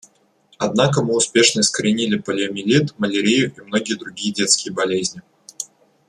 [0.57, 5.21] Однако мы успешно искоренили полиомиелит, малярию и многие другие детские болезни.